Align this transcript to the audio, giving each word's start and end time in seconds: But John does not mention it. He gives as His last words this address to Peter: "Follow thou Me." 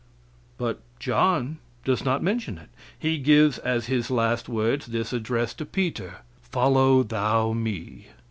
But 0.57 0.81
John 0.99 1.59
does 1.85 2.03
not 2.03 2.23
mention 2.23 2.57
it. 2.57 2.69
He 2.97 3.19
gives 3.19 3.59
as 3.59 3.85
His 3.85 4.09
last 4.09 4.49
words 4.49 4.87
this 4.87 5.13
address 5.13 5.53
to 5.53 5.63
Peter: 5.67 6.21
"Follow 6.41 7.03
thou 7.03 7.53
Me." 7.53 8.07